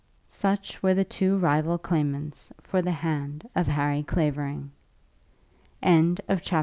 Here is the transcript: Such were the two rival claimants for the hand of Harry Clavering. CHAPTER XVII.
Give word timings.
Such 0.29 0.81
were 0.81 0.95
the 0.95 1.03
two 1.05 1.37
rival 1.37 1.77
claimants 1.77 2.51
for 2.59 2.81
the 2.81 2.89
hand 2.89 3.47
of 3.55 3.67
Harry 3.67 4.01
Clavering. 4.01 4.71
CHAPTER 5.83 6.23
XVII. 6.39 6.55